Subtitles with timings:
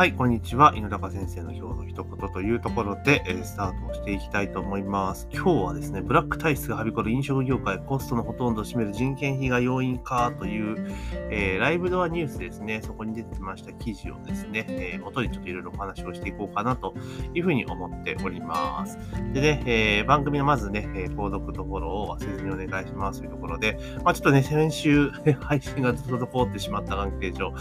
[0.00, 0.72] はい、こんにちは。
[0.74, 5.28] 犬高先生の今日の一言というところで、えー、スタートをしていきたいと思います。
[5.30, 10.90] 今日はですね、ブラック体質がはびこる飲食業界、コストのほとんどを占める人件費が要因かという、
[11.28, 16.94] えー、ライブドアニュースですね、そこに出てました記事をですね、えー、元にちょっといろいろお話をしていこうかなと
[17.34, 18.96] いうふうに思っております。
[19.34, 25.10] でね、えー、番組のまずね、え購読とフォローを忘れずにお願いしますというところで、まあ、ちょっとね、先週
[25.42, 27.52] 配信がずっと滞ってしまった関係上、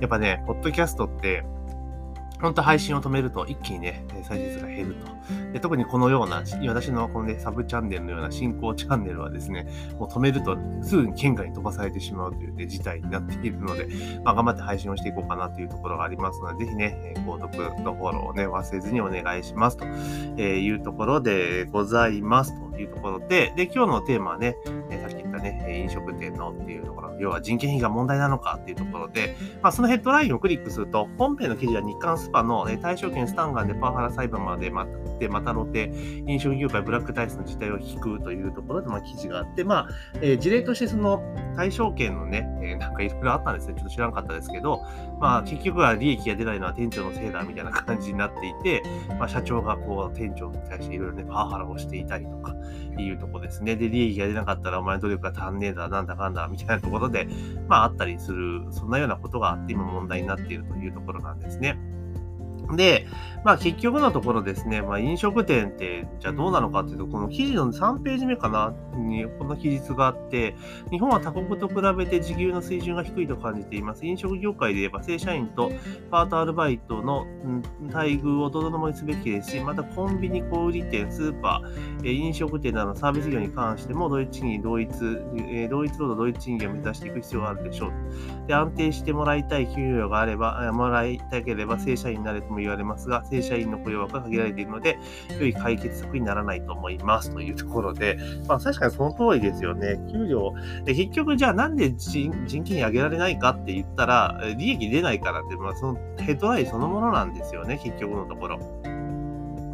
[0.00, 1.42] やっぱね、ポッドキャストって、
[2.40, 5.20] 本当配信を止めると一気にね、再生数が減ると。
[5.52, 9.66] で特にこのような、私のこのね、サブチャンネルのような進行チャンネルはですね、
[9.98, 13.88] もう止めるとすぐに県外に飛ばされてしまうという、ね、事態になっているので、
[14.24, 17.52] まあ、頑張って配信をしていこうかなというところがありますので、ぜひね、購読
[17.84, 24.56] とフォローをね、忘れずにお願いしますというところでございますというところで、で、今日のテーマはね、
[25.40, 34.86] ね、飲食店のっていうところ、要は人件費が問題なのかっていうところで、まあ、そのヘッドラインをクリックすると、本編の記事は日刊スパの、対象権スタンガンでパワハラ裁判までまっ
[35.18, 35.92] てまたろて、
[36.26, 39.88] 飲食業界ブラック体質の事態を引くというところで、まあ、記事があって、まあ、
[40.20, 41.22] えー、事例としてその
[41.56, 43.74] 対象権のね、えー、なんかいろいろあったんですね。
[43.74, 44.82] ちょっと知らなかったですけど、
[45.18, 48.82] まあ、結局は利益が出ないのは店長のせいだみたいな感じになっていて、
[49.18, 52.54] まあ、社長がこう、店長に対していろいろね、パワハラをしていたりとか、
[52.98, 53.76] いうとこですね。
[53.76, 57.28] で、利益が出なかったらお前努力が足んねえだ、なんだかんだ、みたいなところで、
[57.68, 61.78] まあ、あったりする、そんなようなことがあって今問題になっているというところなんですね。
[62.76, 63.06] で、
[63.44, 70.54] まあ結局のところですね、まあ飲食店ってじゃあどうなのかっていうと、この記事の3ページ目かなにこの記述があって、
[70.90, 74.04] 日本は他国と比べて時給の水準が低いと感じています。
[74.04, 75.70] 飲食業界で言えば正社員と
[76.10, 77.26] パートアルバイトの
[77.92, 84.88] 待遇をどのもにすべきですし、またコンビニ、小売店、スーパー、飲食店などのサービス業に関しても同一賃金、同一、
[85.70, 87.92] 同一労働、同一賃金を目指していく必要があるでしょう。
[88.46, 94.98] で、安定してもらいたい給与があれば、もらいたければ正社員になれとも言われますが、正社員の雇用枠が限られているので、
[95.38, 99.98] 良い解決策にならないと思いますというところで、まあ確かにその通りですよね。
[100.10, 100.52] 給料。
[100.84, 108.79] で結局じゃあなんで人件費上げられないかって言ったら、利益出ないからって、まあそのヘッドラインそのものなんですよね、結局のところ。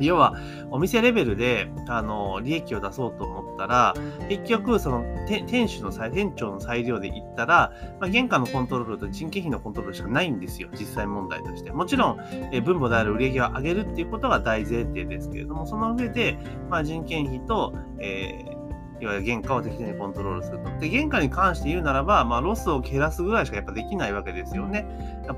[0.00, 0.34] 要は、
[0.70, 3.94] お店レベルで、あの、利益を出そうと思ったら、
[4.28, 10.68] 結局、その、店主の裁、店長の裁量で言ったら、まあ、原価のコントロールと人件費のコントロールしかないんですよ。
[10.72, 11.72] 実際問題として。
[11.72, 12.18] もちろん、
[12.52, 16.38] え分母である売り上げを上げるっていうことが大前提ですけれども、その上で、
[16.70, 18.55] まあ、人件費と、えー
[19.00, 20.70] いわゆる原価を適当にコントロールすると。
[20.78, 24.86] で、原価に関して言うならば、まあ、ロスを減らすぐらいしかやっぱできないわけですよね。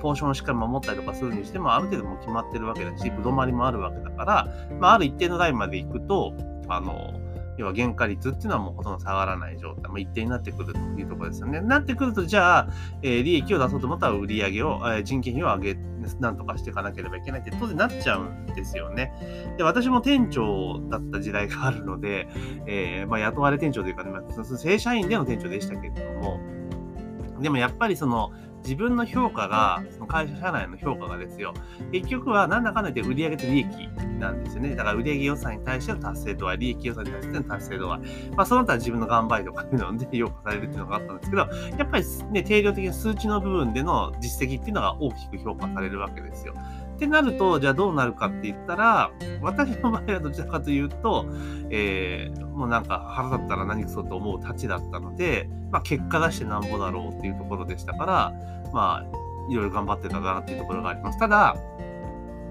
[0.00, 4.48] ポーションをしっかり守ったりとかするにしても、ある程度も決まってるわけだし、ぶどまりもあるわけだから、
[4.78, 6.34] まあ、ある一定のラインまで行くと、
[6.68, 7.14] あの、
[7.58, 11.60] 要は原価率っていうのはもうほとんど下がらない状態、まあ、一定になってくるというところですよね。
[11.60, 12.68] なってくると、じゃあ、
[13.02, 15.80] えー、利益を出そうと思ったら売り上げを、えー、人件費を上げ、
[16.20, 19.12] なんとかしていかなければいけないって当然なっちゃうんですよね。
[19.58, 22.28] で、私も店長だった時代があるので、
[22.66, 24.12] えー、まあ、雇われ店長というか、ね、
[24.56, 26.40] 正社員での店長でしたけれども、
[27.40, 28.32] でもやっぱりその、
[28.62, 31.54] 自分の評価が、その会社社内の評価がですよ、
[31.92, 33.66] 結局はなんだかんだ言って売上と利益
[34.18, 34.74] なんですよね。
[34.74, 37.98] だから売上予算に対しての達成度は、利益予算に対しての達成度は、
[38.36, 41.42] まあその他自分の頑張りとかいうので評価されるっていうのがあったんですけど、
[41.78, 46.54] やっぱりね、定量的な数値の部分での実績っていうのが大きく評価されるわけですよ。
[46.98, 51.26] ってなると、じゃあどうなるかって言ったら、私の場合はどちらかというと、
[51.70, 58.34] えー、もうなんか腹立ったら何くそと思うたちだったので、まあ結果出してなんぼだろうっていうところでしたから、
[58.72, 59.06] まあ、
[59.48, 61.18] いろいろ頑張ってたかなっていうところがあります。
[61.20, 61.56] ただ、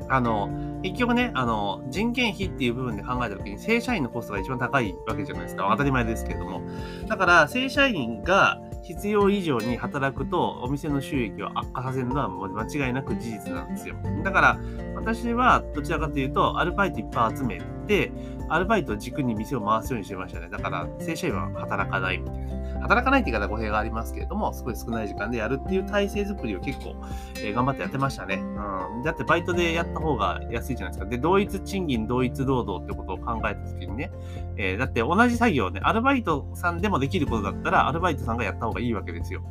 [0.08, 0.48] あの、
[0.82, 5.68] 結局ね、あの、人件費っていう部分で考えたときに、正社員のコストが一番高いわけじゃないですか。
[5.70, 6.62] 当たり前ですけれども。
[7.08, 13.96] だから、正社員が必要以上に働くと、お店の収益を悪化させるのは間違いなく事実なんですよ。
[14.24, 14.60] だから、
[14.96, 18.14] 私はどちらかというと、アルバイトいっぱい集めて、
[18.48, 20.48] アルバイトを軸に店を回すようにしてましたね。
[20.50, 22.47] だから、正社員は働かないみたいな。
[22.82, 26.96] 働かないって言い方語弊がありますけれども、すごい少ない時間でやるっていう体制づくりを結構、
[27.38, 28.36] えー、頑張ってやってましたね。
[28.36, 29.04] うん。
[29.04, 31.10] だってバイトでやった方が安いじゃないですか。
[31.10, 34.12] で、同一賃金、同一労働ってことを考えたときにね、
[34.58, 39.42] えー、だって同じ作業ね、アルバイトさんでもできることだったら、アルバイトさんがやった方がいいわけですよ。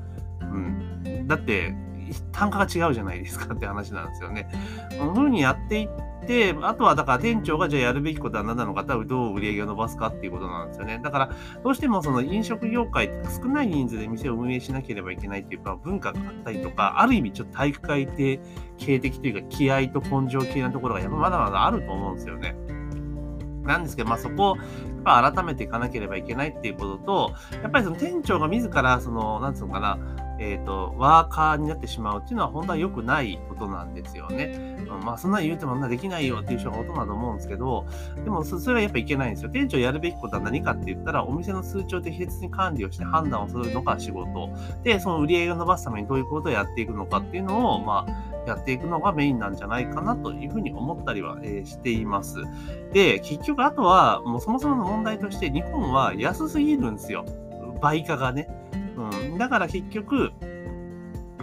[0.40, 1.26] うん。
[1.26, 1.74] だって、
[2.32, 4.48] 単価が違うじゃないですかって話なんですよね。
[4.98, 6.15] この風にやっていって、
[6.62, 11.00] あとはだから店長がじゃあやるべきことは何なのか、どう売り上げを伸ばすかっていうことなんですよね。
[11.02, 11.30] だから、
[11.62, 18.06] どうしてもその飲食業界って少ない人数で店を運営しなければいけないっていうか、文化があったりとか、ある意味ちょっと体育会
[18.78, 22.56] 系的というか、気合と根性系なところがやっぱまだまだあると思うんですよね。
[23.64, 24.56] なんですけど、まあそこを、
[25.04, 27.32] 改めていかなければいけないっていうことと、
[27.62, 29.98] やっぱりその店長が自ら、その、なんつうのかな、
[30.38, 34.76] えっ、ー、と、ワーカーになってしまうっていうのは本当は良くないことなんですよね。
[34.88, 37.86] うん、まあ、そんな言うてもなできないよっていう人がほとんどだと思うんですけど、
[38.24, 39.50] でもそれはやっぱいけないんですよ。
[39.50, 44.50] 店長やるべきことは何かって言ったら、お店の数値を適切に管理をして判断をするのが仕事。
[44.82, 52.44] で、その売り上げを伸ばすためにどういうことをやっていくのかっていうのを、まあ、やっていくのがメインなんじゃないかなというふうに思ったりは、え、しています。
[52.92, 57.24] で、結局あとは、もうそもそもの問題として、日本は安すぎるんですよ。
[57.80, 58.48] 倍価がね。
[58.96, 59.38] うん。
[59.38, 60.32] だから結局、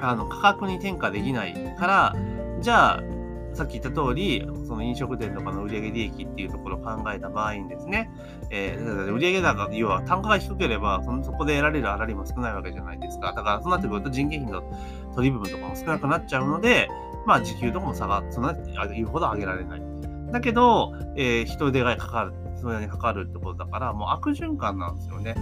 [0.02, 2.16] あの、価格に転嫁できないから、
[2.60, 3.04] じゃあ、
[3.54, 8.10] さっき言った通り、その飲食店とかの売上利益っていうところを考えた場合にですね、
[8.50, 13.34] えー、売上高、要は単価が低ければその、そこで得られる粗利も少ないわけじゃないですか。
[13.34, 14.64] だから、そうなってくると人件費の
[15.14, 16.90] 取り部分とかも少なくなっちゃうので、
[17.26, 18.54] まあ、時給とかも差が、そんな
[18.88, 19.82] 言うほど上げられない。
[20.32, 25.36] だけど、えー、人手がかかる、それにかかるってことだから、もう悪循環なんですよね。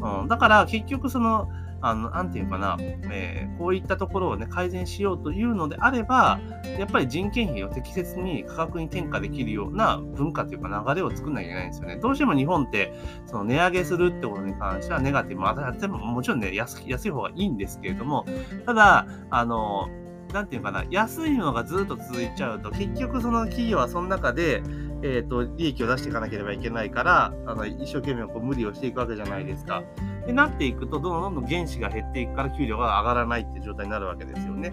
[0.00, 1.48] うん、だから、結局その、
[1.80, 6.40] あの、なんていうかな、えー、こういったところをね、改善しようというのであれば、
[6.78, 11.96] やっぱり人件費を適切に価格に転嫁できるような文化というか流れを作んなきゃいけないんですよね。
[11.96, 12.92] どうしても日本って、
[13.26, 18.24] その値上げするってことに関してはネガティブ、まあ、でももちろんね安、安い方がいいんですけれども、
[18.64, 19.88] ただ、あの、
[20.32, 24.62] なんていうかな、安いのがずっと続いちゃうと、結局その企業はその中で、
[25.02, 29.82] え、ー、と、利益を出していかなければいけないから、あの一生懸命こう無理をしていくわけじゃないですか。
[30.26, 34.72] で、なっていくと、どんどんどんどん原資が減っていくから給料が上がらないっていう状態になるわけですよね。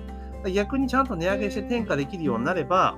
[0.54, 2.96] 逆にちゃんと値上げして転嫁できるようになれば、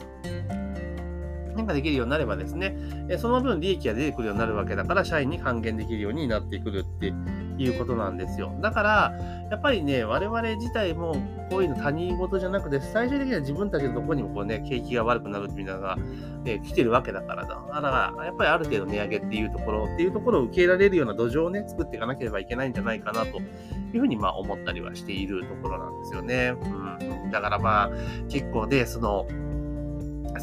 [1.53, 2.75] 転嫁できるようになればですね、
[3.17, 7.13] その分利益が出てくるようになるわけだから、社員に還元できるようになってくるって
[7.57, 8.53] いうことなんですよ。
[8.61, 9.13] だから、
[9.49, 11.15] やっぱりね、我々自体も
[11.49, 15.97] こういうの他人事じゃなくて、最終的には自分たちのとこにもこうね、景気が悪くなるっていうのが、
[16.43, 17.49] ね、来てるわけだからだ。
[17.49, 26.55] だから、やっぱりある程度値上げっていうところ、っていうところを受け入れられるような土壌をね、作っていかなければいけないんじゃないかなというふうにまあ思ったりはしているところなんですよね。
[26.61, 27.31] うん。
[27.31, 27.89] だからまあ、
[28.29, 29.27] 結構で、その、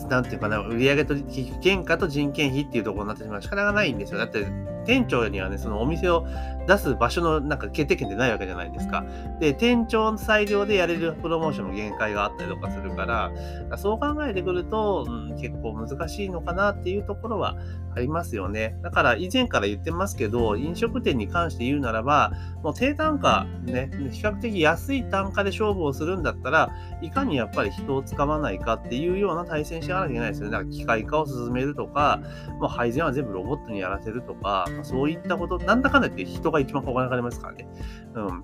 [0.08, 1.14] なんていうかな、売上と
[1.62, 4.18] 原価と人件費っていうところになってしまう仕方がないんですよ。
[4.18, 4.46] だって、
[4.84, 6.26] 店長にはね、そのお店を
[6.66, 9.04] 出す場所のなんか決定権ってないわけじゃないですか。
[9.40, 13.32] で、店長の裁量でやれるプロモーションの限界があったりとかするから、
[13.76, 17.56] そう考えてくると、うん、結構難しいのかなっていうところは
[17.94, 18.78] ありますよね。
[18.82, 22.32] だから以前から言ってますけど、飲食店に関して言うならば、
[22.62, 26.70] もう低単価、ね、比較的安い単価で勝負をするんだったら、
[27.00, 30.52] いかにやっぱり人を使わないかっていうような対戦しなきゃいけないですよね。
[30.52, 32.20] だから機械化を進めるとか、
[32.60, 37.66] もう配膳は全部ロボットにやらせるとか、そういったこと、なんだかんだ言って人が一番お金かかりますからね。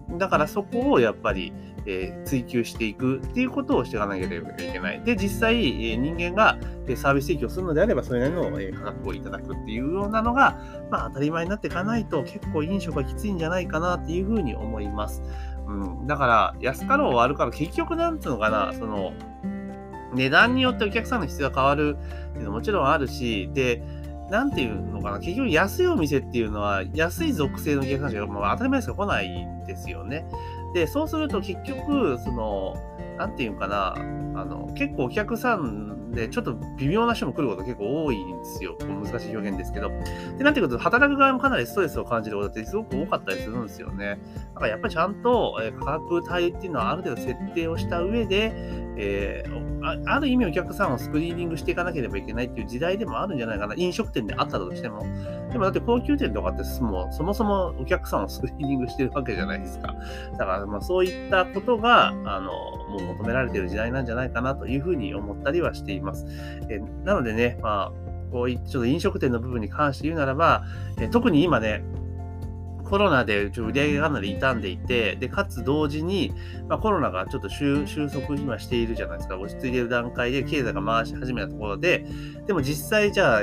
[0.08, 0.18] うん。
[0.18, 1.52] だからそこをやっぱり、
[1.86, 5.02] えー、追求していくっていうことをしていかなければいけない。
[5.02, 5.56] で、実際、
[5.90, 6.58] えー、人間が
[6.96, 10.58] サービス提供するのであれば、それなりの、えー、価格をいただくっていうようなのが、
[10.90, 15.22] まあ当たり前になっていかないと結構飲食はきついんじゃないかなっていうふうに思います。
[15.66, 16.06] うん。
[16.06, 19.12] だから、安かろう悪かろう、結局なんつうのかな、その、
[20.14, 21.96] 値段によってお客さんの質が変わる
[22.30, 23.82] っていうのももちろんあるし、で、
[24.30, 30.26] なんていうのかな、結局安いお店っていうのは、安い属性のお客さんしか、もう当たり前しか来ないんですよね。
[30.74, 32.76] で、そうすると結局、その、
[33.16, 38.76] なんていうかな、あの、結構お客さんで、ちょっと微妙な人も来ること結構多いんですよ。
[38.80, 39.90] 難しい表現ですけど。
[40.38, 44.18] で、なんていうと、働く側もかなりストレスを感じることってすごく多かったりするんですよね。
[44.54, 48.52] だからやっぱりちゃんと、え価格帯っていうのはある程度設定をした上で、
[49.00, 49.68] えー、
[50.06, 53.74] ある意味お客さんをスクリーニングしていかなければいけないっていう時代でもあるんじゃないかな。
[53.76, 55.06] 飲食店であったとしても。
[55.52, 59.94] でもだって高級店とかってもうそもそもお客さんをスクリーニングしてるわけじゃないですか。
[60.32, 62.50] だからまあそういったことが、あの、
[62.88, 65.97] もう求められてる時代なんじゃないかなというふうに思ったりはしています。
[65.98, 66.26] います
[66.68, 70.64] えなのでね、まあ、こうちょっと飲食店の部分に関して言うならば、
[70.98, 71.82] え特に今ね、
[72.88, 76.32] コロナで売り上げがかなり傷んでいて、で、かつ同時に、
[76.68, 79.38] まあ、コロナがちょっと収束今しているじゃないですか。
[79.38, 82.06] 落ち着いている段階で経済が回し始めたところで、
[82.46, 83.42] でも実際じゃあ、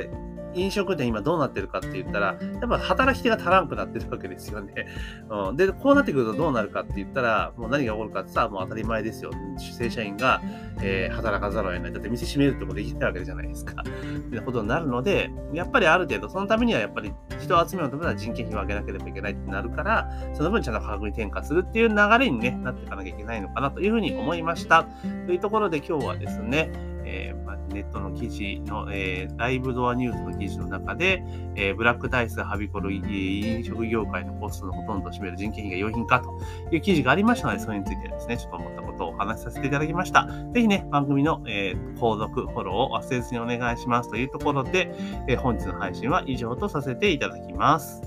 [0.56, 4.88] 飲食店今どうなってるかって言ったら、やっぱ働き手が足らんくなってるわけですよね。
[5.30, 9.32] うん、で、こうなってくるとどうなるかって言ったら、もう何が起こるかってさ、もう当たり前ですよ。
[9.58, 10.42] 正社員が、
[10.82, 11.94] えー、働かざるを得ない。
[11.94, 13.84] だって店閉めるってことできないわけじゃないですか。
[13.84, 24.86] ってことになるので、やっぱりある程度、そのためにはやっぱり人を集めようと思ったら人件費を上げなければいけないってなるから、その分ちゃんと価格に転嫁するっていう流れに、ね、なっていかなきゃいけないのかなというふうに思いました。
[25.26, 31.24] というところで今日はですね、えー、まあ、ネットの記事の、えー、ライブドアニュースの記事の中で、
[31.56, 36.38] えー、ブラックダイスはびこる飲食業界のコストのほとんどを占める人件費が用品かと
[36.76, 40.28] いう記事がありましたので、それについてですね、ちょっと思ったことをお話しさせていただきました。
[40.54, 44.94] ぜひね、番組の、えー、購読、フォローを忘れずにお願いしますというところで、
[45.28, 48.02] えー、本日の配信は以上とさせていただきます。